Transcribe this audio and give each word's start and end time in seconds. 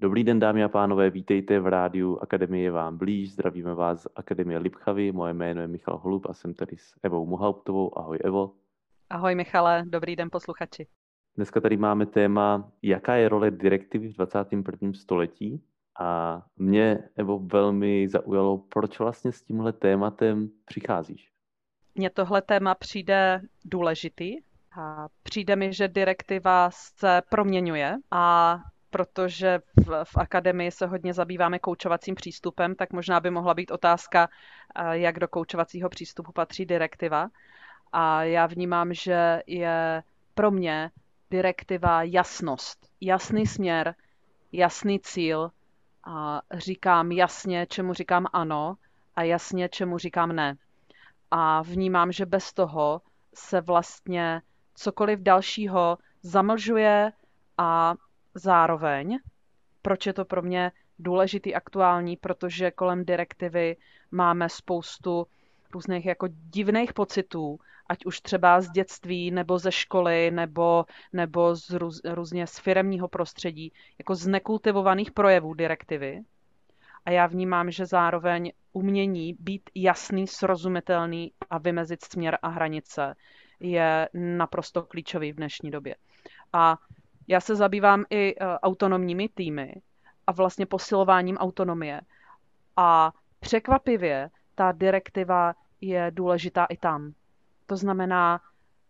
Dobrý 0.00 0.24
den, 0.24 0.38
dámy 0.38 0.64
a 0.64 0.68
pánové, 0.68 1.10
vítejte 1.10 1.60
v 1.60 1.66
rádiu 1.66 2.18
Akademie 2.18 2.70
vám 2.70 2.98
blíž. 2.98 3.32
Zdravíme 3.32 3.74
vás 3.74 4.02
z 4.02 4.06
Akademie 4.16 4.58
Lipchavy. 4.58 5.12
Moje 5.12 5.34
jméno 5.34 5.60
je 5.60 5.68
Michal 5.68 5.98
Holub 5.98 6.26
a 6.26 6.34
jsem 6.34 6.54
tady 6.54 6.76
s 6.76 6.94
Evou 7.02 7.26
Muhauptovou. 7.26 7.98
Ahoj 7.98 8.18
Evo. 8.24 8.52
Ahoj 9.10 9.34
Michale, 9.34 9.84
dobrý 9.86 10.16
den 10.16 10.28
posluchači. 10.32 10.86
Dneska 11.36 11.60
tady 11.60 11.76
máme 11.76 12.06
téma, 12.06 12.72
jaká 12.82 13.14
je 13.14 13.28
role 13.28 13.50
direktivy 13.50 14.08
v 14.08 14.16
21. 14.16 14.92
století. 14.92 15.62
A 16.00 16.42
mě, 16.56 16.98
Evo, 17.16 17.38
velmi 17.38 18.08
zaujalo, 18.08 18.58
proč 18.58 18.98
vlastně 18.98 19.32
s 19.32 19.42
tímhle 19.42 19.72
tématem 19.72 20.48
přicházíš. 20.64 21.30
Mně 21.94 22.10
tohle 22.10 22.42
téma 22.42 22.74
přijde 22.74 23.40
důležitý. 23.64 24.36
A 24.80 25.08
přijde 25.22 25.56
mi, 25.56 25.72
že 25.72 25.88
direktiva 25.88 26.70
se 26.70 27.22
proměňuje 27.30 27.96
a 28.10 28.58
protože 28.90 29.58
v, 29.86 30.04
v 30.04 30.16
akademii 30.16 30.70
se 30.70 30.86
hodně 30.86 31.14
zabýváme 31.14 31.58
koučovacím 31.58 32.14
přístupem, 32.14 32.74
tak 32.74 32.92
možná 32.92 33.20
by 33.20 33.30
mohla 33.30 33.54
být 33.54 33.70
otázka, 33.70 34.28
jak 34.90 35.18
do 35.18 35.28
koučovacího 35.28 35.88
přístupu 35.88 36.32
patří 36.32 36.66
direktiva. 36.66 37.28
A 37.92 38.22
já 38.22 38.46
vnímám, 38.46 38.94
že 38.94 39.42
je 39.46 40.02
pro 40.34 40.50
mě 40.50 40.90
direktiva 41.30 42.02
jasnost, 42.02 42.88
jasný 43.00 43.46
směr, 43.46 43.94
jasný 44.52 45.00
cíl. 45.00 45.50
A 46.04 46.42
říkám 46.54 47.12
jasně, 47.12 47.66
čemu 47.66 47.94
říkám 47.94 48.26
ano 48.32 48.76
a 49.16 49.22
jasně, 49.22 49.68
čemu 49.68 49.98
říkám 49.98 50.32
ne. 50.32 50.56
A 51.30 51.62
vnímám, 51.62 52.12
že 52.12 52.26
bez 52.26 52.52
toho 52.52 53.02
se 53.34 53.60
vlastně 53.60 54.42
cokoliv 54.74 55.20
dalšího 55.20 55.98
zamlžuje 56.22 57.12
a 57.58 57.94
zároveň, 58.38 59.18
proč 59.82 60.06
je 60.06 60.12
to 60.12 60.24
pro 60.24 60.42
mě 60.42 60.72
důležitý, 60.98 61.54
aktuální, 61.54 62.16
protože 62.16 62.70
kolem 62.70 63.04
direktivy 63.04 63.76
máme 64.10 64.48
spoustu 64.48 65.26
různých 65.72 66.06
jako 66.06 66.28
divných 66.30 66.92
pocitů, 66.92 67.58
ať 67.88 68.06
už 68.06 68.20
třeba 68.20 68.60
z 68.60 68.70
dětství, 68.70 69.30
nebo 69.30 69.58
ze 69.58 69.72
školy, 69.72 70.30
nebo, 70.30 70.84
nebo 71.12 71.54
z 71.56 71.70
růz, 71.70 72.00
různě 72.04 72.46
z 72.46 72.58
firemního 72.58 73.08
prostředí, 73.08 73.72
jako 73.98 74.14
z 74.14 74.26
nekultivovaných 74.26 75.12
projevů 75.12 75.54
direktivy. 75.54 76.22
A 77.04 77.10
já 77.10 77.26
vnímám, 77.26 77.70
že 77.70 77.86
zároveň 77.86 78.52
umění 78.72 79.34
být 79.40 79.70
jasný, 79.74 80.26
srozumitelný 80.26 81.32
a 81.50 81.58
vymezit 81.58 82.04
směr 82.04 82.38
a 82.42 82.48
hranice 82.48 83.14
je 83.60 84.08
naprosto 84.14 84.82
klíčový 84.82 85.32
v 85.32 85.36
dnešní 85.36 85.70
době. 85.70 85.96
A 86.52 86.78
já 87.28 87.40
se 87.40 87.56
zabývám 87.56 88.04
i 88.10 88.34
e, 88.34 88.58
autonomními 88.58 89.28
týmy 89.28 89.74
a 90.26 90.32
vlastně 90.32 90.66
posilováním 90.66 91.36
autonomie. 91.36 92.00
A 92.76 93.12
překvapivě 93.40 94.30
ta 94.54 94.72
direktiva 94.72 95.54
je 95.80 96.10
důležitá 96.14 96.64
i 96.64 96.76
tam. 96.76 97.12
To 97.66 97.76
znamená, 97.76 98.40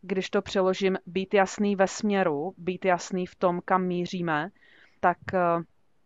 když 0.02 0.30
to 0.30 0.42
přeložím, 0.42 0.98
být 1.06 1.34
jasný 1.34 1.76
ve 1.76 1.86
směru, 1.86 2.54
být 2.58 2.84
jasný 2.84 3.26
v 3.26 3.34
tom, 3.34 3.60
kam 3.64 3.82
míříme, 3.82 4.50
tak 5.00 5.18
e, 5.34 5.38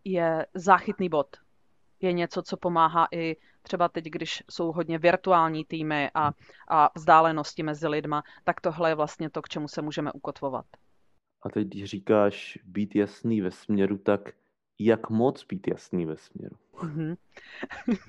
je 0.03 0.45
záchytný 0.53 1.09
bod. 1.09 1.27
Je 2.01 2.13
něco, 2.13 2.41
co 2.41 2.57
pomáhá 2.57 3.07
i 3.11 3.35
třeba 3.61 3.89
teď, 3.89 4.05
když 4.05 4.43
jsou 4.51 4.71
hodně 4.71 4.97
virtuální 4.97 5.65
týmy 5.65 6.11
a, 6.13 6.31
a 6.67 6.89
vzdálenosti 6.95 7.63
mezi 7.63 7.87
lidma, 7.87 8.23
tak 8.43 8.61
tohle 8.61 8.89
je 8.89 8.95
vlastně 8.95 9.29
to, 9.29 9.41
k 9.41 9.49
čemu 9.49 9.67
se 9.67 9.81
můžeme 9.81 10.11
ukotvovat. 10.11 10.65
A 11.43 11.49
teď, 11.49 11.67
když 11.67 11.83
říkáš 11.83 12.59
být 12.63 12.95
jasný 12.95 13.41
ve 13.41 13.51
směru, 13.51 13.97
tak 13.97 14.33
jak 14.79 15.09
moc 15.09 15.43
být 15.43 15.67
jasný 15.67 16.05
ve 16.05 16.17
směru? 16.17 16.55
Mm-hmm. 16.73 17.15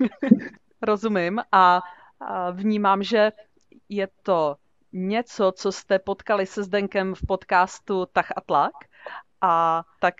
Rozumím 0.81 1.41
a, 1.51 1.81
a 2.19 2.51
vnímám, 2.51 3.03
že 3.03 3.31
je 3.89 4.07
to 4.23 4.55
něco, 4.93 5.51
co 5.55 5.71
jste 5.71 5.99
potkali 5.99 6.45
se 6.45 6.63
Zdenkem 6.63 7.15
v 7.15 7.21
podcastu 7.27 8.05
Tach 8.05 8.31
a 8.35 8.41
tlak. 8.41 8.73
A 9.41 9.83
tak 9.99 10.15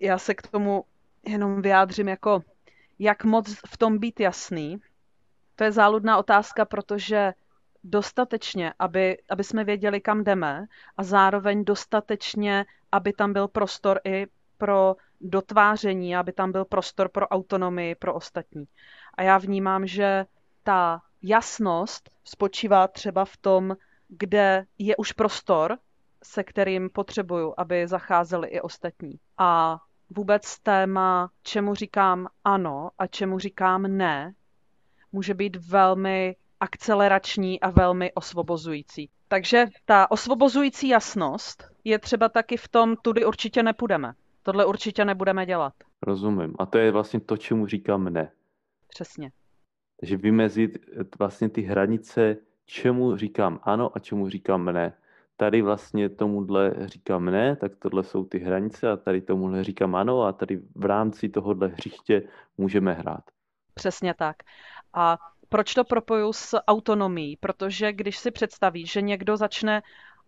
já 0.00 0.18
se 0.18 0.34
k 0.34 0.42
tomu 0.42 0.84
jenom 1.26 1.62
vyjádřím 1.62 2.08
jako, 2.08 2.42
jak 2.98 3.24
moc 3.24 3.60
v 3.66 3.76
tom 3.76 3.98
být 3.98 4.20
jasný. 4.20 4.80
To 5.56 5.64
je 5.64 5.72
záludná 5.72 6.18
otázka, 6.18 6.64
protože 6.64 7.32
dostatečně, 7.84 8.72
aby, 8.78 9.18
aby 9.30 9.44
jsme 9.44 9.64
věděli, 9.64 10.00
kam 10.00 10.24
jdeme 10.24 10.66
a 10.96 11.02
zároveň 11.02 11.64
dostatečně, 11.64 12.66
aby 12.92 13.12
tam 13.12 13.32
byl 13.32 13.48
prostor 13.48 14.00
i 14.04 14.26
pro 14.58 14.96
dotváření, 15.20 16.16
aby 16.16 16.32
tam 16.32 16.52
byl 16.52 16.64
prostor 16.64 17.08
pro 17.08 17.28
autonomii 17.28 17.94
pro 17.94 18.14
ostatní. 18.14 18.64
A 19.14 19.22
já 19.22 19.38
vnímám, 19.38 19.86
že 19.86 20.26
ta 20.62 21.02
jasnost 21.22 22.10
spočívá 22.24 22.88
třeba 22.88 23.24
v 23.24 23.36
tom, 23.36 23.76
kde 24.08 24.64
je 24.78 24.96
už 24.96 25.12
prostor, 25.12 25.78
se 26.22 26.44
kterým 26.44 26.90
potřebuju, 26.90 27.54
aby 27.56 27.88
zacházeli 27.88 28.48
i 28.48 28.60
ostatní. 28.60 29.18
A 29.38 29.78
vůbec 30.10 30.58
téma, 30.58 31.30
čemu 31.42 31.74
říkám 31.74 32.28
ano 32.44 32.90
a 32.98 33.06
čemu 33.06 33.38
říkám 33.38 33.82
ne, 33.82 34.34
může 35.12 35.34
být 35.34 35.56
velmi 35.56 36.36
akcelerační 36.60 37.60
a 37.60 37.70
velmi 37.70 38.12
osvobozující. 38.12 39.10
Takže 39.28 39.66
ta 39.84 40.10
osvobozující 40.10 40.88
jasnost 40.88 41.64
je 41.84 41.98
třeba 41.98 42.28
taky 42.28 42.56
v 42.56 42.68
tom, 42.68 42.96
tudy 43.02 43.24
určitě 43.24 43.62
nepůjdeme. 43.62 44.12
Tohle 44.42 44.66
určitě 44.66 45.04
nebudeme 45.04 45.46
dělat. 45.46 45.72
Rozumím. 46.02 46.54
A 46.58 46.66
to 46.66 46.78
je 46.78 46.92
vlastně 46.92 47.20
to, 47.20 47.36
čemu 47.36 47.66
říkám 47.66 48.04
ne. 48.04 48.32
Přesně. 48.88 49.30
Takže 50.00 50.16
vymezit 50.16 50.78
vlastně 51.18 51.48
ty 51.48 51.62
hranice, 51.62 52.36
čemu 52.66 53.16
říkám 53.16 53.60
ano 53.62 53.90
a 53.94 53.98
čemu 53.98 54.28
říkám 54.28 54.64
ne. 54.64 54.92
Tady 55.36 55.62
vlastně 55.62 56.08
tomuhle 56.08 56.74
říkám 56.84 57.24
ne, 57.24 57.56
tak 57.56 57.72
tohle 57.78 58.04
jsou 58.04 58.24
ty 58.24 58.38
hranice 58.38 58.90
a 58.90 58.96
tady 58.96 59.20
tomuhle 59.20 59.64
říkám 59.64 59.94
ano 59.94 60.22
a 60.22 60.32
tady 60.32 60.60
v 60.74 60.84
rámci 60.84 61.28
tohohle 61.28 61.68
hřiště 61.68 62.22
můžeme 62.58 62.92
hrát. 62.92 63.24
Přesně 63.74 64.14
tak. 64.14 64.36
A 64.92 65.18
proč 65.50 65.74
to 65.74 65.84
propoju 65.84 66.32
s 66.32 66.58
autonomií? 66.68 67.36
Protože 67.36 67.92
když 67.92 68.18
si 68.18 68.30
představíš, 68.30 68.92
že 68.92 69.02
někdo 69.02 69.36
začne 69.36 69.82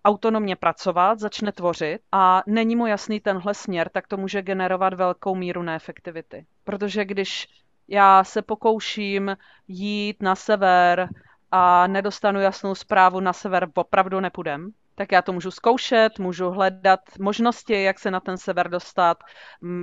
autonomně 0.05 0.57
pracovat, 0.57 1.19
začne 1.19 1.53
tvořit 1.53 2.01
a 2.13 2.43
není 2.47 2.77
mu 2.77 2.87
jasný 2.87 3.21
tenhle 3.21 3.55
směr, 3.55 3.89
tak 3.89 4.07
to 4.07 4.17
může 4.17 4.43
generovat 4.43 4.95
velkou 4.95 5.35
míru 5.35 5.63
neefektivity. 5.63 6.47
Protože 6.65 7.05
když 7.05 7.49
já 7.89 8.25
se 8.25 8.43
pokouším 8.43 9.37
jít 9.69 10.23
na 10.23 10.35
sever 10.35 11.09
a 11.51 11.87
nedostanu 11.87 12.41
jasnou 12.41 12.75
zprávu 12.75 13.21
na 13.21 13.33
sever, 13.33 13.69
opravdu 13.75 14.21
nepůjdem, 14.21 14.71
tak 15.03 15.13
já 15.13 15.23
to 15.23 15.33
můžu 15.33 15.51
zkoušet, 15.51 16.19
můžu 16.19 16.51
hledat 16.51 17.01
možnosti, 17.21 17.83
jak 17.83 17.99
se 17.99 18.11
na 18.11 18.21
ten 18.21 18.39
sever 18.39 18.69
dostat, 18.69 19.19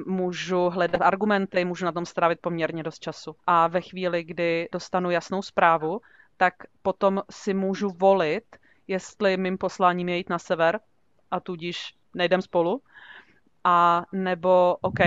můžu 0.08 0.70
hledat 0.70 1.02
argumenty, 1.02 1.66
můžu 1.66 1.86
na 1.86 1.92
tom 1.92 2.06
strávit 2.06 2.40
poměrně 2.42 2.84
dost 2.84 3.00
času. 3.00 3.36
A 3.48 3.68
ve 3.68 3.82
chvíli, 3.82 4.24
kdy 4.24 4.70
dostanu 4.72 5.12
jasnou 5.12 5.42
zprávu, 5.42 6.02
tak 6.38 6.54
potom 6.82 7.22
si 7.32 7.54
můžu 7.54 7.90
volit, 7.90 8.44
jestli 8.88 9.38
mým 9.38 9.58
posláním 9.58 10.10
je 10.10 10.18
jít 10.18 10.30
na 10.30 10.40
sever 10.40 10.80
a 11.32 11.40
tudíž 11.40 11.94
nejdem 12.14 12.42
spolu, 12.42 12.82
a 13.64 14.06
nebo 14.12 14.78
OK, 14.82 15.00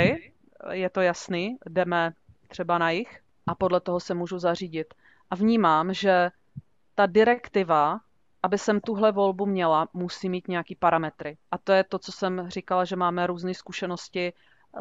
je 0.70 0.90
to 0.90 1.00
jasný, 1.00 1.56
jdeme 1.68 2.12
třeba 2.48 2.78
na 2.78 2.90
jich 2.90 3.20
a 3.46 3.54
podle 3.54 3.80
toho 3.80 4.00
se 4.00 4.14
můžu 4.14 4.38
zařídit. 4.38 4.94
A 5.30 5.34
vnímám, 5.34 5.94
že 5.94 6.30
ta 6.94 7.06
direktiva 7.06 8.00
aby 8.42 8.58
jsem 8.58 8.80
tuhle 8.80 9.12
volbu 9.12 9.46
měla, 9.46 9.88
musí 9.92 10.28
mít 10.28 10.48
nějaký 10.48 10.74
parametry. 10.74 11.36
A 11.50 11.58
to 11.58 11.72
je 11.72 11.84
to, 11.84 11.98
co 11.98 12.12
jsem 12.12 12.50
říkala, 12.50 12.84
že 12.84 12.96
máme 12.96 13.26
různé 13.26 13.54
zkušenosti 13.54 14.32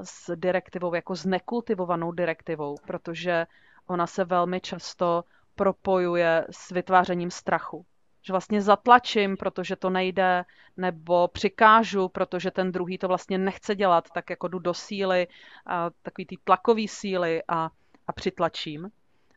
s 0.04 0.36
direktivou, 0.36 0.94
jako 0.94 1.16
s 1.16 1.26
nekultivovanou 1.26 2.12
direktivou, 2.12 2.76
protože 2.88 3.47
ona 3.88 4.08
se 4.08 4.26
velmi 4.26 4.62
často 4.62 5.24
propojuje 5.56 6.47
s 6.52 6.70
vytvářením 6.70 7.32
strachu. 7.32 7.85
Že 8.22 8.34
vlastně 8.34 8.62
zatlačím, 8.62 9.38
protože 9.38 9.76
to 9.76 9.90
nejde, 9.90 10.46
nebo 10.78 11.28
přikážu, 11.28 12.09
protože 12.09 12.52
ten 12.52 12.72
druhý 12.72 12.97
to 12.97 13.08
vlastně 13.08 13.38
nechce 13.38 13.76
dělat, 13.76 14.08
tak 14.14 14.30
jako 14.30 14.47
jdu 14.47 14.59
do 14.59 14.74
síly, 14.74 15.28
a 15.66 15.90
takový 16.02 16.26
ty 16.26 16.38
tlakový 16.44 16.88
síly 16.88 17.44
a, 17.47 17.70
a 18.08 18.14
přitlačím. 18.14 18.90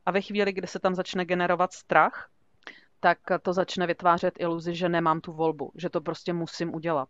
A 0.06 0.10
ve 0.10 0.20
chvíli, 0.20 0.52
kdy 0.52 0.66
se 0.66 0.78
tam 0.78 0.94
začne 0.94 1.24
generovat 1.24 1.72
strach, 1.72 2.30
tak 3.04 3.18
to 3.42 3.52
začne 3.52 3.86
vytvářet 3.86 4.34
iluzi, 4.38 4.74
že 4.74 4.88
nemám 4.88 5.20
tu 5.20 5.32
volbu, 5.32 5.72
že 5.74 5.90
to 5.90 6.00
prostě 6.00 6.32
musím 6.32 6.74
udělat. 6.74 7.08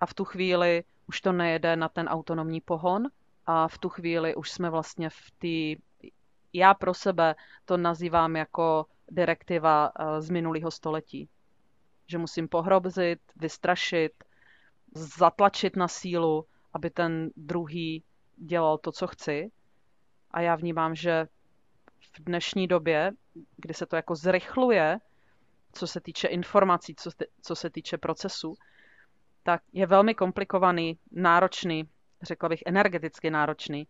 A 0.00 0.06
v 0.06 0.14
tu 0.14 0.24
chvíli 0.24 0.84
už 1.06 1.20
to 1.20 1.32
nejede 1.32 1.76
na 1.76 1.88
ten 1.88 2.08
autonomní 2.08 2.60
pohon 2.60 3.06
a 3.46 3.68
v 3.68 3.78
tu 3.78 3.88
chvíli 3.88 4.34
už 4.34 4.50
jsme 4.50 4.70
vlastně 4.70 5.10
v 5.10 5.30
té, 5.38 5.82
já 6.52 6.74
pro 6.74 6.94
sebe 6.94 7.34
to 7.64 7.76
nazývám 7.76 8.36
jako 8.36 8.86
direktiva 9.10 9.92
eh, 9.98 10.22
z 10.22 10.30
minulého 10.30 10.70
století. 10.70 11.28
Že 12.06 12.18
musím 12.18 12.48
pohrobzit, 12.48 13.20
vystrašit, 13.36 14.12
zatlačit 14.94 15.76
na 15.76 15.88
sílu, 15.88 16.44
aby 16.72 16.90
ten 16.90 17.30
druhý 17.36 18.02
dělal 18.36 18.78
to, 18.78 18.92
co 18.92 19.06
chci. 19.06 19.50
A 20.30 20.40
já 20.40 20.56
vnímám, 20.56 20.94
že 20.94 21.28
v 22.18 22.24
dnešní 22.24 22.66
době, 22.66 23.12
kdy 23.56 23.74
se 23.74 23.86
to 23.86 23.96
jako 23.96 24.14
zrychluje, 24.14 24.98
co 25.76 25.86
se 25.86 26.00
týče 26.00 26.28
informací, 26.28 26.94
co, 26.94 27.10
co 27.42 27.56
se 27.56 27.70
týče 27.70 27.98
procesu, 27.98 28.54
tak 29.42 29.62
je 29.72 29.86
velmi 29.86 30.14
komplikovaný, 30.14 30.98
náročný, 31.12 31.84
řekla 32.22 32.48
bych 32.48 32.62
energeticky 32.66 33.30
náročný 33.30 33.86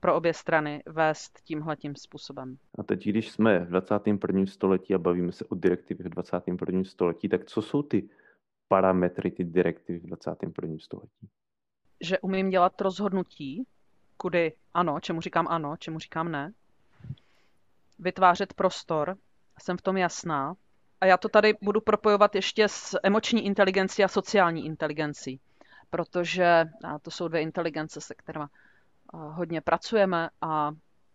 pro 0.00 0.16
obě 0.16 0.34
strany 0.34 0.82
vést 0.86 1.40
tímhletím 1.44 1.96
způsobem. 1.96 2.56
A 2.78 2.82
teď, 2.82 3.08
když 3.08 3.30
jsme 3.30 3.58
v 3.58 3.68
21. 3.68 4.46
století 4.46 4.94
a 4.94 4.98
bavíme 4.98 5.32
se 5.32 5.44
o 5.44 5.54
direktivě 5.54 6.06
v 6.06 6.08
21. 6.08 6.84
století, 6.84 7.28
tak 7.28 7.44
co 7.44 7.62
jsou 7.62 7.82
ty 7.82 8.08
parametry, 8.68 9.30
ty 9.30 9.44
direktivy 9.44 9.98
v 9.98 10.06
21. 10.06 10.78
století? 10.78 11.28
Že 12.00 12.18
umím 12.18 12.50
dělat 12.50 12.80
rozhodnutí, 12.80 13.66
kudy 14.16 14.52
ano, 14.74 15.00
čemu 15.00 15.20
říkám 15.20 15.48
ano, 15.48 15.76
čemu 15.78 15.98
říkám 15.98 16.32
ne. 16.32 16.52
Vytvářet 17.98 18.54
prostor, 18.54 19.16
jsem 19.62 19.76
v 19.76 19.82
tom 19.82 19.96
jasná. 19.96 20.54
A 21.00 21.06
já 21.06 21.16
to 21.16 21.28
tady 21.28 21.54
budu 21.62 21.80
propojovat 21.80 22.34
ještě 22.34 22.68
s 22.68 22.98
emoční 23.02 23.46
inteligencí 23.46 24.04
a 24.04 24.08
sociální 24.08 24.66
inteligencí, 24.66 25.40
protože 25.90 26.64
to 27.02 27.10
jsou 27.10 27.28
dvě 27.28 27.40
inteligence, 27.40 28.00
se 28.00 28.14
kterými 28.14 28.44
hodně 29.12 29.60
pracujeme 29.60 30.30
a 30.40 30.72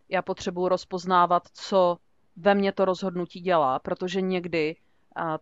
já 0.09 0.21
potřebuji 0.21 0.67
rozpoznávat, 0.67 1.43
co 1.53 1.97
ve 2.35 2.55
mně 2.55 2.71
to 2.71 2.85
rozhodnutí 2.85 3.41
dělá, 3.41 3.79
protože 3.79 4.21
někdy 4.21 4.75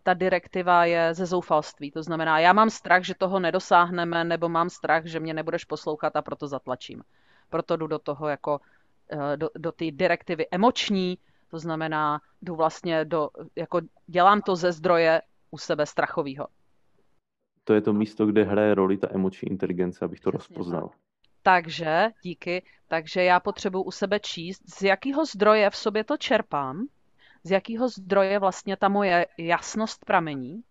ta 0.02 0.14
direktiva 0.14 0.84
je 0.84 1.14
ze 1.14 1.26
zoufalství. 1.26 1.90
To 1.90 2.02
znamená, 2.02 2.38
já 2.38 2.52
mám 2.52 2.70
strach, 2.70 3.02
že 3.02 3.14
toho 3.14 3.40
nedosáhneme, 3.40 4.24
nebo 4.24 4.48
mám 4.48 4.70
strach, 4.70 5.04
že 5.06 5.20
mě 5.20 5.34
nebudeš 5.34 5.64
poslouchat 5.64 6.16
a 6.16 6.22
proto 6.22 6.46
zatlačím. 6.48 7.02
Proto 7.50 7.76
jdu 7.76 7.86
do 7.86 7.98
toho 7.98 8.28
jako 8.28 8.60
e, 9.08 9.36
do, 9.36 9.50
do 9.56 9.72
té 9.72 9.84
direktivy 9.90 10.46
emoční, 10.50 11.18
to 11.52 11.58
znamená, 11.58 12.20
jdu 12.42 12.56
vlastně 12.56 13.04
do, 13.04 13.28
jako 13.56 13.80
dělám 14.06 14.40
to 14.40 14.56
ze 14.56 14.72
zdroje 14.72 15.22
u 15.50 15.58
sebe 15.58 15.86
strachového. 15.86 16.46
To 17.64 17.74
je 17.74 17.80
to 17.80 17.92
místo, 17.92 18.26
kde 18.26 18.44
hraje 18.44 18.74
roli 18.74 18.98
ta 18.98 19.08
emoční 19.10 19.48
inteligence, 19.48 20.04
abych 20.04 20.20
to 20.20 20.30
Přesně 20.30 20.38
rozpoznal. 20.38 20.88
Tak. 20.88 20.98
Takže, 21.42 22.08
díky, 22.22 22.62
takže 22.88 23.22
já 23.22 23.40
potřebuji 23.40 23.82
u 23.82 23.90
sebe 23.90 24.20
číst, 24.20 24.62
z 24.78 24.82
jakého 24.82 25.26
zdroje 25.26 25.70
v 25.70 25.76
sobě 25.76 26.04
to 26.04 26.16
čerpám, 26.16 26.86
z 27.44 27.50
jakého 27.50 27.88
zdroje 27.88 28.38
vlastně 28.38 28.76
ta 28.76 28.88
moje 28.88 29.26
jasnost 29.38 30.04
pramení, 30.04 30.62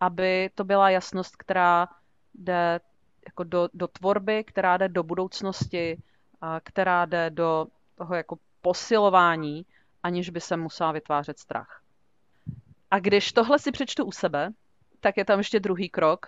aby 0.00 0.50
to 0.54 0.64
byla 0.64 0.90
jasnost, 0.90 1.36
která 1.36 1.88
jde 2.34 2.80
jako 3.26 3.44
do, 3.44 3.68
do 3.74 3.88
tvorby, 3.88 4.44
která 4.44 4.76
jde 4.76 4.88
do 4.88 5.02
budoucnosti, 5.02 5.98
a 6.40 6.60
která 6.60 7.04
jde 7.04 7.30
do 7.30 7.66
toho 7.94 8.14
jako 8.14 8.38
posilování, 8.60 9.66
aniž 10.02 10.30
by 10.30 10.40
se 10.40 10.56
musela 10.56 10.92
vytvářet 10.92 11.38
strach. 11.38 11.82
A 12.90 12.98
když 12.98 13.32
tohle 13.32 13.58
si 13.58 13.72
přečtu 13.72 14.04
u 14.04 14.12
sebe, 14.12 14.50
tak 15.00 15.16
je 15.16 15.24
tam 15.24 15.38
ještě 15.38 15.60
druhý 15.60 15.88
krok, 15.88 16.26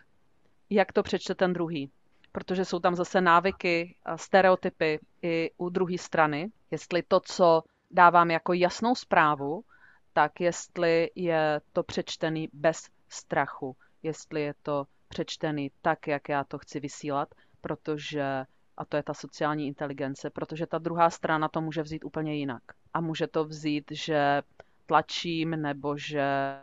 jak 0.70 0.92
to 0.92 1.02
přečte 1.02 1.34
ten 1.34 1.52
druhý 1.52 1.90
protože 2.32 2.64
jsou 2.64 2.80
tam 2.80 2.94
zase 2.94 3.20
návyky, 3.20 3.96
stereotypy 4.16 5.00
i 5.22 5.50
u 5.56 5.68
druhé 5.68 5.98
strany. 5.98 6.52
Jestli 6.70 7.02
to, 7.02 7.20
co 7.20 7.62
dávám 7.90 8.30
jako 8.30 8.52
jasnou 8.52 8.94
zprávu, 8.94 9.64
tak 10.12 10.40
jestli 10.40 11.10
je 11.14 11.60
to 11.72 11.82
přečtený 11.82 12.48
bez 12.52 12.82
strachu, 13.08 13.76
jestli 14.02 14.42
je 14.42 14.54
to 14.62 14.86
přečtený 15.08 15.70
tak, 15.82 16.06
jak 16.06 16.28
já 16.28 16.44
to 16.44 16.58
chci 16.58 16.80
vysílat, 16.80 17.34
protože, 17.60 18.44
a 18.76 18.84
to 18.84 18.96
je 18.96 19.02
ta 19.02 19.14
sociální 19.14 19.66
inteligence, 19.66 20.30
protože 20.30 20.66
ta 20.66 20.78
druhá 20.78 21.10
strana 21.10 21.48
to 21.48 21.60
může 21.60 21.82
vzít 21.82 22.04
úplně 22.04 22.34
jinak. 22.34 22.62
A 22.94 23.00
může 23.00 23.26
to 23.26 23.44
vzít, 23.44 23.84
že 23.90 24.42
tlačím 24.86 25.50
nebo 25.50 25.98
že 25.98 26.56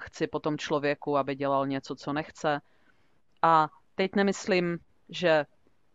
chci 0.00 0.26
potom 0.26 0.58
člověku, 0.58 1.18
aby 1.18 1.34
dělal 1.34 1.66
něco, 1.66 1.96
co 1.96 2.12
nechce. 2.12 2.60
A 3.42 3.68
teď 3.94 4.14
nemyslím 4.16 4.78
že 5.12 5.46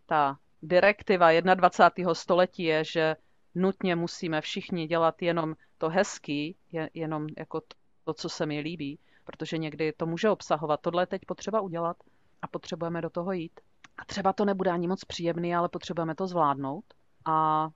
ta 0.05 0.39
direktiva 0.61 1.41
21. 1.41 2.13
století 2.13 2.63
je, 2.63 2.83
že 2.83 3.15
nutně 3.55 3.95
musíme 3.95 4.41
všichni 4.41 4.87
dělat 4.87 5.21
jenom 5.21 5.55
to 5.77 5.89
hezký, 5.89 6.55
jenom 6.93 7.27
jako 7.37 7.61
to, 8.03 8.13
co 8.13 8.29
se 8.29 8.45
mi 8.45 8.59
líbí, 8.59 8.99
protože 9.23 9.57
někdy 9.57 9.93
to 9.93 10.05
může 10.05 10.29
obsahovat. 10.29 10.81
Tohle 10.81 11.05
teď 11.05 11.21
potřeba 11.25 11.61
udělat 11.61 11.97
a 12.41 12.47
potřebujeme 12.47 13.01
do 13.01 13.09
toho 13.09 13.31
jít. 13.31 13.59
A 13.97 14.05
třeba 14.05 14.33
to 14.33 14.45
nebude 14.45 14.71
ani 14.71 14.87
moc 14.87 15.05
příjemný, 15.05 15.55
ale 15.55 15.69
potřebujeme 15.69 16.15
to 16.15 16.27
zvládnout. 16.27 16.85
A 17.25 17.69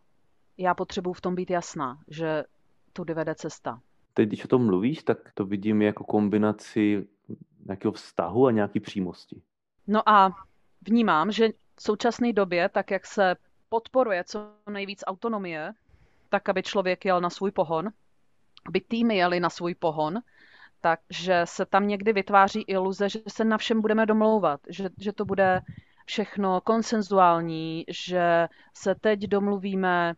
já 0.61 0.73
potřebuji 0.73 1.13
v 1.13 1.21
tom 1.21 1.35
být 1.35 1.49
jasná, 1.49 1.97
že 2.07 2.43
tudy 2.93 3.13
vede 3.13 3.35
cesta. 3.35 3.81
Teď, 4.13 4.27
když 4.27 4.45
o 4.45 4.47
tom 4.47 4.65
mluvíš, 4.65 5.03
tak 5.03 5.17
to 5.33 5.45
vidím 5.45 5.81
jako 5.81 6.03
kombinaci 6.03 7.07
nějakého 7.65 7.91
vztahu 7.91 8.47
a 8.47 8.51
nějaký 8.51 8.79
přímosti. 8.79 9.41
No 9.87 10.09
a 10.09 10.35
vnímám, 10.81 11.31
že 11.31 11.49
v 11.75 11.83
současné 11.83 12.33
době, 12.33 12.69
tak 12.69 12.91
jak 12.91 13.05
se 13.05 13.35
podporuje 13.69 14.23
co 14.23 14.51
nejvíc 14.69 15.03
autonomie, 15.07 15.73
tak 16.29 16.49
aby 16.49 16.63
člověk 16.63 17.05
jel 17.05 17.21
na 17.21 17.29
svůj 17.29 17.51
pohon, 17.51 17.89
aby 18.67 18.81
týmy 18.81 19.17
jeli 19.17 19.39
na 19.39 19.49
svůj 19.49 19.75
pohon, 19.75 20.19
takže 20.81 21.41
se 21.45 21.65
tam 21.65 21.87
někdy 21.87 22.13
vytváří 22.13 22.61
iluze, 22.61 23.09
že 23.09 23.19
se 23.27 23.43
na 23.45 23.57
všem 23.57 23.81
budeme 23.81 24.05
domlouvat, 24.05 24.61
že, 24.69 24.89
že 24.97 25.13
to 25.13 25.25
bude 25.25 25.61
všechno 26.05 26.61
konsenzuální, 26.61 27.85
že 27.89 28.47
se 28.73 28.95
teď 28.95 29.19
domluvíme, 29.19 30.13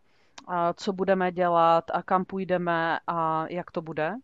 co 0.74 0.92
budeme 0.92 1.32
dělat 1.32 1.90
a 1.90 2.02
kam 2.02 2.24
půjdeme 2.24 2.98
a 3.06 3.46
jak 3.50 3.70
to 3.70 3.82
bude. 3.82 4.14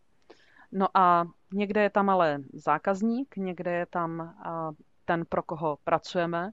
No 0.72 0.86
a 0.94 1.24
někde 1.52 1.82
je 1.82 1.90
tam 1.90 2.10
ale 2.10 2.38
zákazník, 2.52 3.36
někde 3.36 3.72
je 3.72 3.86
tam 3.86 4.34
ten, 5.04 5.24
pro 5.28 5.42
koho 5.42 5.78
pracujeme 5.84 6.50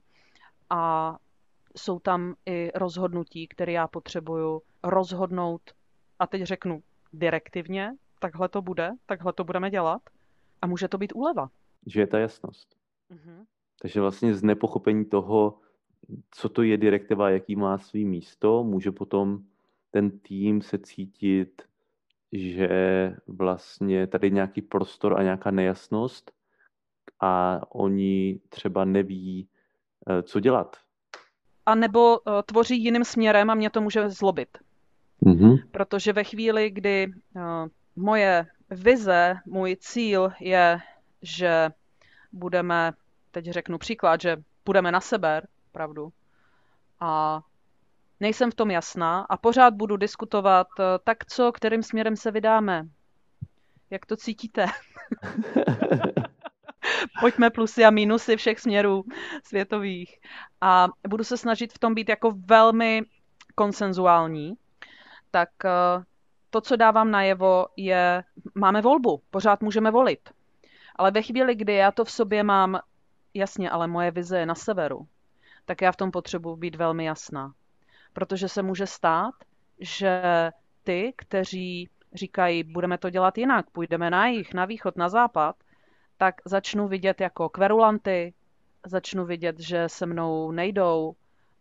a 0.69 1.15
jsou 1.77 1.99
tam 1.99 2.35
i 2.45 2.71
rozhodnutí, 2.75 3.47
které 3.47 3.71
já 3.71 3.87
potřebuju 3.87 4.61
rozhodnout 4.83 5.61
a 6.19 6.27
teď 6.27 6.43
řeknu 6.43 6.83
direktivně, 7.13 7.95
takhle 8.19 8.49
to 8.49 8.61
bude, 8.61 8.91
takhle 9.05 9.33
to 9.33 9.43
budeme 9.43 9.69
dělat 9.69 10.01
a 10.61 10.67
může 10.67 10.87
to 10.87 10.97
být 10.97 11.13
úleva. 11.15 11.49
Že 11.85 12.01
je 12.01 12.07
ta 12.07 12.19
jasnost. 12.19 12.75
Mm-hmm. 13.11 13.45
Takže 13.81 14.01
vlastně 14.01 14.35
z 14.35 14.43
nepochopení 14.43 15.05
toho, 15.05 15.59
co 16.31 16.49
to 16.49 16.63
je 16.63 16.77
direktiva, 16.77 17.29
jaký 17.29 17.55
má 17.55 17.77
svý 17.77 18.05
místo, 18.05 18.63
může 18.63 18.91
potom 18.91 19.39
ten 19.91 20.19
tým 20.19 20.61
se 20.61 20.77
cítit, 20.77 21.61
že 22.31 22.69
vlastně 23.27 24.07
tady 24.07 24.31
nějaký 24.31 24.61
prostor 24.61 25.19
a 25.19 25.23
nějaká 25.23 25.51
nejasnost 25.51 26.31
a 27.19 27.61
oni 27.69 28.39
třeba 28.49 28.85
neví, 28.85 29.47
eh, 30.09 30.23
co 30.23 30.39
dělat. 30.39 30.77
A 31.65 31.75
nebo 31.75 32.19
eh, 32.19 32.43
tvoří 32.45 32.83
jiným 32.83 33.03
směrem 33.03 33.49
a 33.49 33.55
mě 33.55 33.69
to 33.69 33.81
může 33.81 34.09
zlobit. 34.09 34.57
Mm-hmm. 35.25 35.63
Protože 35.71 36.13
ve 36.13 36.23
chvíli, 36.23 36.69
kdy 36.69 37.11
eh, 37.35 37.41
moje 37.95 38.45
vize, 38.69 39.35
můj 39.45 39.75
cíl 39.79 40.31
je, 40.39 40.79
že 41.21 41.69
budeme, 42.31 42.91
teď 43.31 43.45
řeknu 43.45 43.77
příklad, 43.77 44.21
že 44.21 44.37
budeme 44.65 44.91
na 44.91 45.01
sebe, 45.01 45.41
pravdu, 45.77 46.09
a 46.99 47.41
nejsem 48.19 48.51
v 48.51 48.55
tom 48.55 48.71
jasná 48.71 49.25
a 49.29 49.37
pořád 49.37 49.73
budu 49.73 49.97
diskutovat, 49.97 50.67
tak 51.03 51.25
co, 51.25 51.51
kterým 51.51 51.83
směrem 51.83 52.15
se 52.15 52.31
vydáme. 52.31 52.87
Jak 53.89 54.05
to 54.05 54.17
cítíte? 54.17 54.65
Pojďme 57.21 57.49
plusy 57.49 57.85
a 57.85 57.89
minusy 57.89 58.37
všech 58.37 58.59
směrů 58.59 59.03
světových. 59.43 60.19
A 60.61 60.87
budu 61.07 61.23
se 61.23 61.37
snažit 61.37 61.73
v 61.73 61.79
tom 61.79 61.93
být 61.93 62.09
jako 62.09 62.33
velmi 62.45 63.01
konsenzuální. 63.55 64.53
Tak 65.31 65.49
eh, 65.65 66.03
to, 66.49 66.61
co 66.61 66.75
dávám 66.75 67.11
najevo, 67.11 67.65
je, 67.77 68.23
máme 68.55 68.81
volbu, 68.81 69.21
pořád 69.29 69.61
můžeme 69.61 69.91
volit. 69.91 70.29
Ale 70.95 71.11
ve 71.11 71.21
chvíli, 71.21 71.55
kdy 71.55 71.73
já 71.73 71.91
to 71.91 72.05
v 72.05 72.11
sobě 72.11 72.43
mám, 72.43 72.79
jasně, 73.33 73.69
ale 73.69 73.87
moje 73.87 74.11
vize 74.11 74.39
je 74.39 74.45
na 74.45 74.55
severu, 74.55 75.07
tak 75.67 75.81
já 75.81 75.91
v 75.91 75.95
tom 75.95 76.11
potřebuji 76.11 76.55
být 76.55 76.75
velmi 76.75 77.05
jasná. 77.05 77.53
Protože 78.13 78.49
se 78.49 78.63
může 78.63 78.85
stát, 78.85 79.33
že 79.79 80.21
ty, 80.83 81.13
kteří 81.17 81.89
říkají, 82.13 82.63
budeme 82.63 82.97
to 82.97 83.09
dělat 83.09 83.37
jinak, 83.37 83.69
půjdeme 83.69 84.09
na 84.09 84.27
jich, 84.27 84.53
na 84.53 84.65
východ, 84.65 84.97
na 84.97 85.09
západ, 85.09 85.55
tak 86.17 86.35
začnu 86.45 86.87
vidět 86.87 87.21
jako 87.21 87.49
kverulanty, 87.49 88.33
začnu 88.85 89.25
vidět, 89.25 89.59
že 89.59 89.89
se 89.89 90.05
mnou 90.05 90.51
nejdou, 90.51 91.15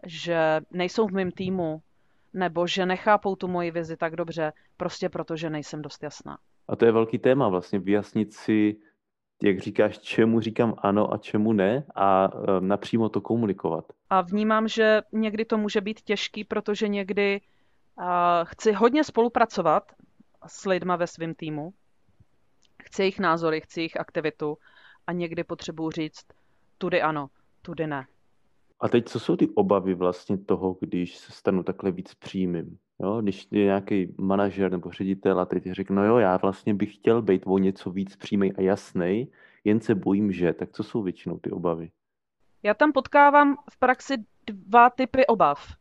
že 0.07 0.61
nejsou 0.71 1.07
v 1.07 1.13
mém 1.13 1.31
týmu, 1.31 1.83
nebo 2.33 2.67
že 2.67 2.87
nechápou 2.87 3.37
tu 3.37 3.49
moji 3.49 3.71
vizi 3.71 3.97
tak 3.97 4.17
dobře, 4.17 4.53
prostě 4.77 5.09
proto, 5.09 5.37
že 5.37 5.51
nejsem 5.51 5.83
dost 5.83 6.03
jasná. 6.03 6.39
A 6.69 6.77
to 6.77 6.85
je 6.85 6.93
velký 6.93 7.19
téma 7.19 7.49
vlastně, 7.49 7.79
vyjasnit 7.79 8.33
si 8.33 8.77
jak 9.43 9.59
říkáš, 9.59 9.99
čemu 9.99 10.40
říkám 10.40 10.75
ano 10.78 11.12
a 11.12 11.19
čemu 11.19 11.52
ne 11.52 11.85
a 11.95 12.28
eh, 12.35 12.61
napřímo 12.61 13.09
to 13.09 13.21
komunikovat. 13.21 13.85
A 14.11 14.21
vnímám, 14.21 14.69
že 14.69 15.02
někdy 15.12 15.45
to 15.45 15.59
může 15.59 15.81
být 15.81 16.00
těžký, 16.00 16.45
protože 16.45 16.88
někdy 16.88 17.40
uh, 17.99 18.05
chci 18.45 18.73
hodně 18.73 19.05
spolupracovat 19.05 19.93
s 20.47 20.66
lidma 20.66 20.97
ve 20.97 21.07
svém 21.07 21.35
týmu, 21.35 21.73
chci 22.83 23.02
jejich 23.02 23.21
názory, 23.21 23.61
chci 23.61 23.81
jejich 23.81 24.00
aktivitu 24.00 24.59
a 25.07 25.12
někdy 25.12 25.45
potřebuji 25.45 25.90
říct, 25.90 26.26
tudy 26.78 27.02
ano, 27.02 27.31
tudy 27.62 27.87
ne. 27.87 28.07
A 28.81 28.88
teď 28.88 29.09
co 29.09 29.21
jsou 29.21 29.37
ty 29.37 29.49
obavy 29.55 29.95
vlastně 29.95 30.38
toho, 30.38 30.76
když 30.81 31.16
se 31.16 31.33
stanu 31.33 31.62
takhle 31.62 31.90
víc 31.90 32.14
přímým? 32.14 32.78
Jo, 33.03 33.21
když 33.23 33.49
je 33.50 33.65
nějaký 33.65 34.15
manažer 34.19 34.71
nebo 34.71 34.91
ředitel 34.91 35.41
a 35.41 35.45
teď 35.45 35.71
řekne, 35.71 35.97
no 35.97 36.05
jo, 36.05 36.17
já 36.19 36.37
vlastně 36.37 36.75
bych 36.75 36.95
chtěl 36.95 37.23
být 37.23 37.43
o 37.47 37.59
něco 37.59 37.91
víc 37.91 38.17
přímý 38.17 38.53
a 38.53 38.61
jasný, 38.61 39.29
jen 39.65 39.81
se 39.81 39.95
bojím, 39.95 40.33
že. 40.33 40.53
Tak 40.53 40.71
co 40.73 40.83
jsou 40.83 41.03
většinou 41.03 41.38
ty 41.38 41.50
obavy? 41.50 41.91
Já 42.62 42.75
tam 42.75 42.93
potkávám 42.93 43.57
v 43.71 43.79
praxi 43.79 44.15
dva 44.47 44.91
typy 44.91 45.26
obav. 45.26 45.73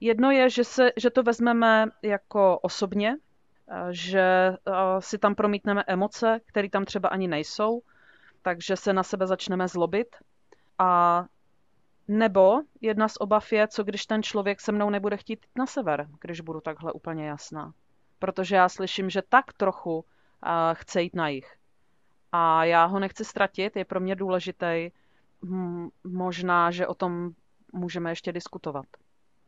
Jedno 0.00 0.30
je, 0.30 0.50
že, 0.50 0.64
se, 0.64 0.90
že 0.96 1.10
to 1.10 1.22
vezmeme 1.22 1.86
jako 2.02 2.58
osobně, 2.58 3.16
že 3.90 4.54
si 4.98 5.18
tam 5.18 5.34
promítneme 5.34 5.84
emoce, 5.86 6.40
které 6.46 6.70
tam 6.70 6.84
třeba 6.84 7.08
ani 7.08 7.28
nejsou, 7.28 7.80
takže 8.42 8.76
se 8.76 8.92
na 8.92 9.02
sebe 9.02 9.26
začneme 9.26 9.68
zlobit. 9.68 10.16
A 10.78 11.24
nebo 12.08 12.60
jedna 12.80 13.08
z 13.08 13.16
obav 13.20 13.52
je, 13.52 13.68
co 13.68 13.84
když 13.84 14.06
ten 14.06 14.22
člověk 14.22 14.60
se 14.60 14.72
mnou 14.72 14.90
nebude 14.90 15.16
chtít 15.16 15.46
na 15.56 15.66
sever, 15.66 16.08
když 16.20 16.40
budu 16.40 16.60
takhle 16.60 16.92
úplně 16.92 17.26
jasná. 17.26 17.74
Protože 18.18 18.56
já 18.56 18.68
slyším, 18.68 19.10
že 19.10 19.22
tak 19.28 19.52
trochu 19.52 20.04
chce 20.72 21.02
jít 21.02 21.14
na 21.14 21.28
jich. 21.28 21.56
A 22.32 22.64
já 22.64 22.84
ho 22.84 22.98
nechci 22.98 23.24
ztratit, 23.24 23.76
je 23.76 23.84
pro 23.84 24.00
mě 24.00 24.16
důležitý. 24.16 24.90
Možná, 26.04 26.70
že 26.70 26.86
o 26.86 26.94
tom 26.94 27.30
můžeme 27.72 28.10
ještě 28.10 28.32
diskutovat. 28.32 28.86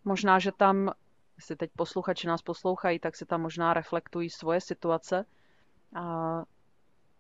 Možná, 0.05 0.39
že 0.39 0.53
tam, 0.53 0.93
jestli 1.37 1.57
teď 1.57 1.71
posluchači 1.77 2.27
nás 2.27 2.43
poslouchají, 2.43 2.99
tak 2.99 3.17
si 3.17 3.27
tam 3.27 3.43
možná 3.43 3.75
reflektují 3.75 4.31
svoje 4.31 4.61
situace. 4.61 5.25
A 5.95 6.45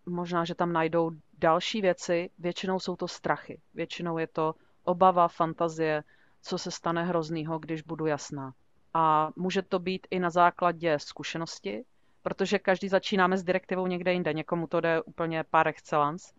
možná, 0.06 0.44
že 0.44 0.54
tam 0.54 0.72
najdou 0.72 1.10
další 1.38 1.80
věci. 1.80 2.30
Většinou 2.38 2.80
jsou 2.80 2.96
to 2.96 3.08
strachy. 3.08 3.60
Většinou 3.74 4.18
je 4.18 4.26
to 4.26 4.54
obava, 4.84 5.28
fantazie, 5.28 6.02
co 6.42 6.58
se 6.58 6.70
stane 6.70 7.04
hroznýho, 7.04 7.58
když 7.58 7.82
budu 7.82 8.06
jasná. 8.06 8.52
A 8.94 9.30
může 9.36 9.62
to 9.62 9.78
být 9.78 10.06
i 10.10 10.20
na 10.20 10.30
základě 10.30 10.98
zkušenosti, 10.98 11.84
protože 12.22 12.58
každý 12.58 12.88
začínáme 12.88 13.38
s 13.38 13.44
direktivou 13.44 13.86
někde 13.86 14.12
jinde. 14.12 14.32
Někomu 14.32 14.66
to 14.66 14.80
jde 14.80 15.02
úplně 15.02 15.44
par 15.50 15.68
excellence 15.68 16.32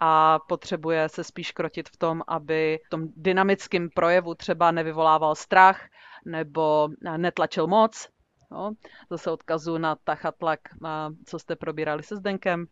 a 0.00 0.38
potřebuje 0.38 1.08
se 1.08 1.24
spíš 1.24 1.52
krotit 1.52 1.88
v 1.88 1.96
tom, 1.96 2.22
aby 2.28 2.80
v 2.86 2.90
tom 2.90 3.08
dynamickém 3.16 3.90
projevu 3.90 4.34
třeba 4.34 4.70
nevyvolával 4.70 5.34
strach 5.34 5.80
nebo 6.24 6.88
netlačil 7.16 7.66
moc. 7.66 8.08
No, 8.50 8.72
zase 9.10 9.30
odkazu 9.30 9.78
na 9.78 9.96
tachatlak, 10.04 10.60
co 11.26 11.38
jste 11.38 11.56
probírali 11.56 12.02
se 12.02 12.16
Zdenkem 12.16 12.66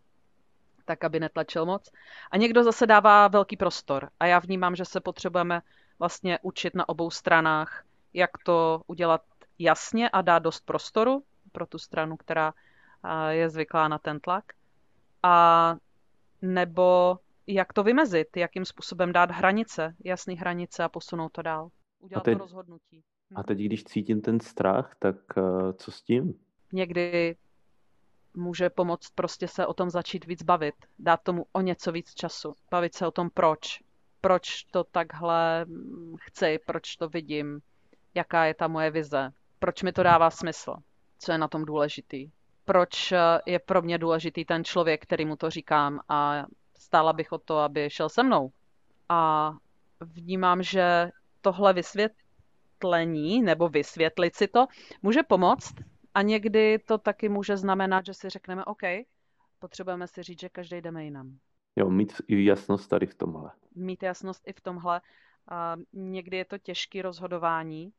tak 0.91 1.05
aby 1.05 1.21
netlačil 1.21 1.67
moc. 1.67 1.91
A 2.31 2.37
někdo 2.37 2.65
zase 2.65 2.87
dává 2.87 3.29
velký 3.29 3.57
prostor. 3.57 4.11
A 4.21 4.27
já 4.27 4.39
vnímám, 4.39 4.77
že 4.77 4.85
se 4.85 5.01
potřebujeme 5.01 5.63
vlastně 5.99 6.39
učit 6.43 6.75
na 6.75 6.89
obou 6.89 7.11
stranách, 7.11 7.85
jak 8.15 8.31
to 8.45 8.83
udělat 8.87 9.23
jasně 9.59 10.11
a 10.11 10.23
dát 10.23 10.39
dost 10.39 10.67
prostoru 10.67 11.23
pro 11.53 11.67
tu 11.67 11.79
stranu, 11.79 12.17
která 12.17 12.53
je 13.29 13.51
zvyklá 13.51 13.89
na 13.89 13.99
ten 13.99 14.21
tlak. 14.21 14.45
A 15.23 15.77
nebo 16.43 17.19
jak 17.47 17.73
to 17.73 17.83
vymezit, 17.83 18.37
jakým 18.37 18.65
způsobem 18.65 19.13
dát 19.13 19.31
hranice, 19.31 19.95
jasné 20.05 20.35
hranice 20.35 20.85
a 20.85 20.89
posunout 20.89 21.33
to 21.33 21.43
dál. 21.43 21.71
Udělat 22.01 22.25
teď, 22.25 22.39
to 22.39 22.45
rozhodnutí. 22.45 23.03
A 23.35 23.43
teď, 23.43 23.59
když 23.59 23.85
cítím 23.85 24.21
ten 24.21 24.41
strach, 24.41 24.97
tak 24.99 25.17
uh, 25.37 25.73
co 25.73 25.93
s 25.93 26.03
tím? 26.03 26.35
Někdy 26.73 27.37
může 28.35 28.71
pomoct 28.71 29.11
prostě 29.15 29.49
se 29.49 29.67
o 29.67 29.75
tom 29.75 29.91
začít 29.91 30.27
víc 30.27 30.43
bavit, 30.43 30.75
dát 30.99 31.21
tomu 31.23 31.47
o 31.53 31.61
něco 31.61 31.93
víc 31.93 32.15
času, 32.15 32.55
bavit 32.71 32.95
se 32.95 33.07
o 33.07 33.11
tom 33.11 33.31
proč, 33.31 33.81
proč 34.21 34.65
to 34.65 34.85
takhle 34.85 35.67
chci, 36.21 36.59
proč 36.67 36.97
to 36.97 37.09
vidím, 37.09 37.61
jaká 38.15 38.45
je 38.45 38.55
ta 38.55 38.69
moje 38.69 38.91
vize, 38.91 39.33
proč 39.59 39.83
mi 39.83 39.93
to 39.93 40.03
dává 40.03 40.31
smysl, 40.31 40.75
co 41.19 41.33
je 41.33 41.39
na 41.39 41.49
tom 41.49 41.65
důležitý, 41.65 42.31
proč 42.65 43.13
je 43.47 43.59
pro 43.59 43.83
mě 43.83 43.99
důležitý 43.99 44.45
ten 44.45 44.65
člověk, 44.65 45.03
který 45.03 45.25
mu 45.25 45.37
to 45.37 45.51
říkám 45.51 46.01
a 46.09 46.45
stála 46.79 47.13
bych 47.13 47.33
o 47.33 47.39
to, 47.39 47.59
aby 47.59 47.91
šel 47.91 48.09
se 48.09 48.23
mnou. 48.23 48.51
A 49.09 49.53
vnímám, 50.01 50.63
že 50.63 51.11
tohle 51.41 51.73
vysvětlení 51.73 53.43
nebo 53.43 53.69
vysvětlit 53.69 54.37
si 54.37 54.49
to 54.49 54.67
může 55.03 55.23
pomoct 55.23 55.75
a 56.21 56.23
někdy 56.23 56.79
to 56.79 56.99
taky 56.99 57.29
může 57.29 57.57
znamenat, 57.57 58.07
že 58.07 58.15
si 58.15 58.29
řekneme, 58.29 58.65
OK, 58.65 58.83
potřebujeme 59.59 60.07
si 60.07 60.23
říct, 60.23 60.41
že 60.41 60.49
každý 60.49 60.81
jdeme 60.81 61.05
jinam. 61.05 61.39
Jo, 61.77 61.91
mít 61.91 62.13
i 62.29 62.45
jasnost 62.45 62.91
tady 62.91 63.07
v 63.07 63.15
tomhle. 63.15 63.51
Mít 63.75 64.03
jasnost 64.03 64.49
i 64.49 64.53
v 64.53 64.61
tomhle. 64.61 65.01
A 65.51 65.77
někdy 65.93 66.37
je 66.37 66.45
to 66.45 66.59
těžké 66.59 67.03
rozhodování 67.03 67.93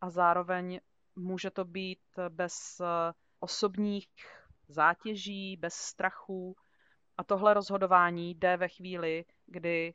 a 0.00 0.10
zároveň 0.10 0.80
může 1.16 1.50
to 1.50 1.64
být 1.64 2.00
bez 2.28 2.80
eh, 2.80 3.12
osobních 3.40 4.08
zátěží, 4.68 5.56
bez 5.56 5.74
strachů. 5.74 6.56
A 7.16 7.24
tohle 7.24 7.54
rozhodování 7.54 8.34
jde 8.34 8.56
ve 8.56 8.68
chvíli, 8.68 9.24
kdy 9.46 9.94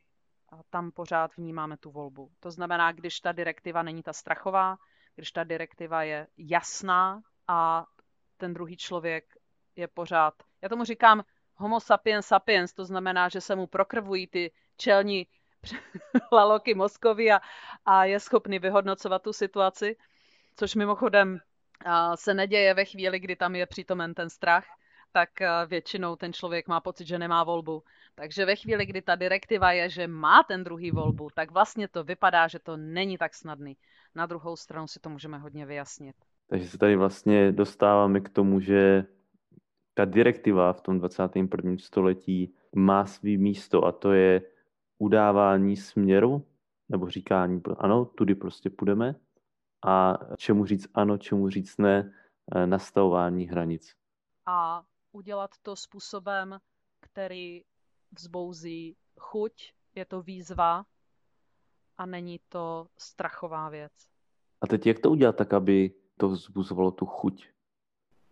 tam 0.70 0.90
pořád 0.90 1.36
vnímáme 1.36 1.76
tu 1.76 1.90
volbu. 1.90 2.30
To 2.40 2.50
znamená, 2.50 2.92
když 2.92 3.20
ta 3.20 3.32
direktiva 3.32 3.82
není 3.82 4.02
ta 4.02 4.12
strachová, 4.12 4.76
když 5.14 5.32
ta 5.32 5.44
direktiva 5.44 6.02
je 6.02 6.26
jasná, 6.36 7.22
a 7.48 7.86
ten 8.36 8.54
druhý 8.54 8.76
člověk 8.76 9.24
je 9.76 9.88
pořád. 9.88 10.34
Já 10.62 10.68
tomu 10.68 10.84
říkám 10.84 11.22
homo 11.54 11.80
sapiens 11.80 12.26
sapiens, 12.26 12.72
to 12.72 12.84
znamená, 12.84 13.28
že 13.28 13.40
se 13.40 13.56
mu 13.56 13.66
prokrvují 13.66 14.26
ty 14.26 14.52
čelní 14.76 15.26
laloky 16.32 16.74
mozkový 16.74 17.32
a, 17.32 17.40
a 17.84 18.04
je 18.04 18.20
schopný 18.20 18.58
vyhodnocovat 18.58 19.22
tu 19.22 19.32
situaci, 19.32 19.96
což 20.56 20.74
mimochodem 20.74 21.40
se 22.14 22.34
neděje 22.34 22.74
ve 22.74 22.84
chvíli, 22.84 23.20
kdy 23.20 23.36
tam 23.36 23.54
je 23.54 23.66
přítomen 23.66 24.14
ten 24.14 24.30
strach, 24.30 24.64
tak 25.12 25.30
většinou 25.66 26.16
ten 26.16 26.32
člověk 26.32 26.68
má 26.68 26.80
pocit, 26.80 27.06
že 27.06 27.18
nemá 27.18 27.44
volbu. 27.44 27.84
Takže 28.14 28.44
ve 28.44 28.56
chvíli, 28.56 28.86
kdy 28.86 29.02
ta 29.02 29.16
direktiva 29.16 29.72
je, 29.72 29.88
že 29.88 30.06
má 30.06 30.42
ten 30.42 30.64
druhý 30.64 30.90
volbu, 30.90 31.28
tak 31.34 31.50
vlastně 31.50 31.88
to 31.88 32.04
vypadá, 32.04 32.48
že 32.48 32.58
to 32.58 32.76
není 32.76 33.18
tak 33.18 33.34
snadný. 33.34 33.76
Na 34.14 34.26
druhou 34.26 34.56
stranu 34.56 34.88
si 34.88 35.00
to 35.00 35.08
můžeme 35.08 35.38
hodně 35.38 35.66
vyjasnit. 35.66 36.16
Takže 36.52 36.68
se 36.68 36.78
tady 36.78 36.96
vlastně 36.96 37.52
dostáváme 37.52 38.20
k 38.20 38.28
tomu, 38.28 38.60
že 38.60 39.06
ta 39.94 40.04
direktiva 40.04 40.72
v 40.72 40.80
tom 40.80 40.98
21. 40.98 41.76
století 41.78 42.54
má 42.76 43.06
svý 43.06 43.38
místo 43.38 43.84
a 43.84 43.92
to 43.92 44.12
je 44.12 44.42
udávání 44.98 45.76
směru, 45.76 46.46
nebo 46.88 47.10
říkání, 47.10 47.62
ano, 47.78 48.04
tudy 48.04 48.34
prostě 48.34 48.70
půjdeme 48.70 49.14
a 49.86 50.18
čemu 50.36 50.66
říct 50.66 50.86
ano, 50.94 51.18
čemu 51.18 51.48
říct 51.48 51.78
ne, 51.78 52.12
eh, 52.54 52.66
nastavování 52.66 53.48
hranic. 53.48 53.94
A 54.46 54.84
udělat 55.12 55.50
to 55.62 55.76
způsobem, 55.76 56.58
který 57.00 57.62
vzbouzí 58.18 58.96
chuť, 59.18 59.72
je 59.94 60.04
to 60.04 60.22
výzva 60.22 60.84
a 61.98 62.06
není 62.06 62.40
to 62.48 62.86
strachová 62.98 63.68
věc. 63.68 63.92
A 64.60 64.66
teď 64.66 64.86
jak 64.86 64.98
to 64.98 65.10
udělat 65.10 65.36
tak, 65.36 65.52
aby 65.52 66.01
to 66.22 66.28
vzbuzovalo 66.28 66.90
tu 66.90 67.06
chuť. 67.06 67.48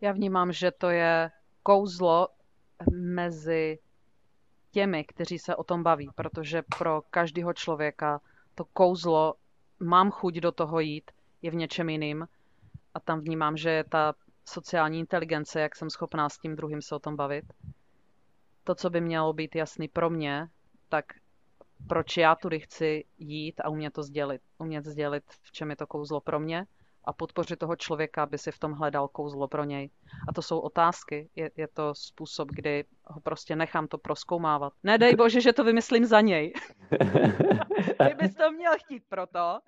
Já 0.01 0.13
vnímám, 0.13 0.53
že 0.53 0.71
to 0.71 0.91
je 0.91 1.31
kouzlo 1.63 2.29
mezi 2.93 3.79
těmi, 4.71 5.05
kteří 5.05 5.39
se 5.39 5.57
o 5.57 5.65
tom 5.65 5.83
baví, 5.83 6.11
protože 6.15 6.63
pro 6.79 7.03
každého 7.11 7.53
člověka 7.53 8.21
to 8.55 8.65
kouzlo, 8.65 9.35
mám 9.81 10.11
chuť 10.11 10.35
do 10.35 10.53
toho 10.53 10.81
jít, 10.81 11.11
je 11.43 11.51
v 11.51 11.55
něčem 11.55 11.89
jiným 11.89 12.29
a 12.95 13.01
tam 13.01 13.21
vnímám, 13.21 13.57
že 13.57 13.71
je 13.71 13.85
ta 13.85 14.15
sociální 14.45 14.99
inteligence, 14.99 15.61
jak 15.61 15.77
jsem 15.77 15.91
schopná 15.91 16.29
s 16.29 16.39
tím 16.39 16.57
druhým 16.57 16.83
se 16.83 16.95
o 16.95 16.99
tom 16.99 17.17
bavit. 17.17 17.45
To, 18.65 18.75
co 18.75 18.91
by 18.91 19.01
mělo 19.01 19.33
být 19.33 19.55
jasný 19.55 19.89
pro 19.89 20.11
mě, 20.11 20.49
tak 20.89 21.05
proč 21.89 22.17
já 22.17 22.35
tudy 22.35 22.61
chci 22.61 23.05
jít 23.19 23.61
a 23.61 23.69
umět 23.69 23.91
to 23.91 24.03
sdělit. 24.03 24.43
Umět 24.59 24.85
sdělit, 24.85 25.25
v 25.43 25.53
čem 25.53 25.71
je 25.71 25.77
to 25.77 25.87
kouzlo 25.87 26.21
pro 26.21 26.41
mě 26.41 26.67
a 27.05 27.13
podpořit 27.13 27.59
toho 27.59 27.77
člověka, 27.77 28.23
aby 28.23 28.39
si 28.39 28.53
v 28.53 28.59
tom 28.59 28.73
hledal 28.73 29.09
kouzlo 29.09 29.49
pro 29.49 29.65
něj. 29.65 29.91
A 30.29 30.33
to 30.33 30.43
jsou 30.43 30.59
otázky. 30.59 31.31
Je, 31.37 31.51
je 31.57 31.69
to 31.69 31.95
způsob, 31.95 32.49
kdy 32.49 32.85
ho 33.05 33.21
prostě 33.21 33.57
nechám 33.57 33.89
to 33.89 33.99
proskoumávat. 33.99 34.73
Nedej 34.83 35.17
bože, 35.17 35.41
že 35.41 35.53
to 35.53 35.65
vymyslím 35.65 36.05
za 36.05 36.21
něj. 36.21 36.53
Ty 38.09 38.15
bys 38.19 38.35
to 38.35 38.53
měl 38.53 38.73
chtít 38.85 39.03
proto, 39.09 39.59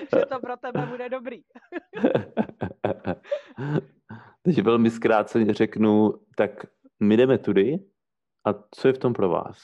že 0.16 0.26
to 0.26 0.40
pro 0.40 0.56
tebe 0.56 0.86
bude 0.86 1.08
dobrý. 1.08 1.42
Takže 4.42 4.62
velmi 4.62 4.90
zkráceně 4.90 5.54
řeknu, 5.54 6.12
tak 6.36 6.50
my 7.00 7.16
jdeme 7.16 7.38
tudy 7.38 7.78
A 8.44 8.54
co 8.70 8.88
je 8.88 8.94
v 8.94 8.98
tom 8.98 9.12
pro 9.12 9.28
vás? 9.28 9.58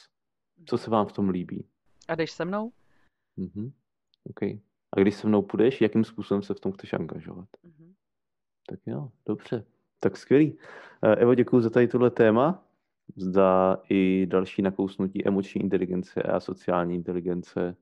Co 0.66 0.78
se 0.78 0.90
vám 0.90 1.06
v 1.06 1.12
tom 1.12 1.28
líbí? 1.28 1.68
A 2.08 2.14
jdeš 2.14 2.30
se 2.30 2.44
mnou? 2.44 2.72
Mhm. 3.36 3.72
OK. 4.24 4.40
A 4.96 5.00
když 5.00 5.14
se 5.14 5.26
mnou 5.26 5.42
půjdeš, 5.42 5.80
jakým 5.80 6.04
způsobem 6.04 6.42
se 6.42 6.54
v 6.54 6.60
tom 6.60 6.72
chceš 6.72 6.92
angažovat? 6.92 7.48
Mhm. 7.62 7.94
Tak 8.68 8.78
jo, 8.86 9.10
dobře. 9.26 9.64
Tak 10.00 10.16
skvělý. 10.16 10.58
Eh, 11.02 11.16
Evo, 11.16 11.34
děkuji 11.34 11.60
za 11.60 11.70
tady 11.70 11.88
tohle 11.88 12.10
téma. 12.10 12.66
Zda 13.16 13.82
i 13.90 14.26
další 14.26 14.62
nakousnutí 14.62 15.26
emoční 15.26 15.60
inteligence 15.60 16.22
a 16.22 16.40
sociální 16.40 16.94
inteligence, 16.94 17.76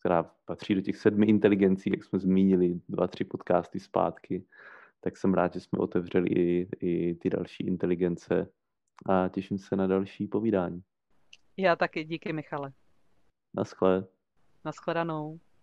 která 0.00 0.22
patří 0.44 0.74
do 0.74 0.80
těch 0.80 0.96
sedmi 0.96 1.26
inteligencí, 1.26 1.90
jak 1.90 2.04
jsme 2.04 2.18
zmínili 2.18 2.80
dva, 2.88 3.06
tři 3.06 3.24
podcasty 3.24 3.80
zpátky, 3.80 4.44
tak 5.00 5.16
jsem 5.16 5.34
rád, 5.34 5.54
že 5.54 5.60
jsme 5.60 5.78
otevřeli 5.78 6.28
i, 6.28 6.68
i 6.80 7.14
ty 7.14 7.30
další 7.30 7.66
inteligence 7.66 8.48
a 9.06 9.28
těším 9.28 9.58
se 9.58 9.76
na 9.76 9.86
další 9.86 10.26
povídání. 10.26 10.82
Já 11.56 11.76
taky, 11.76 12.04
díky 12.04 12.32
Michale. 12.32 12.72
Naschle. 13.54 14.04
Naschledanou. 14.64 15.40